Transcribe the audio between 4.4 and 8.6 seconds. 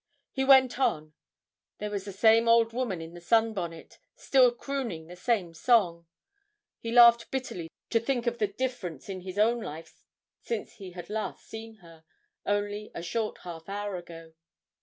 crooning the same song; he laughed bitterly to think of the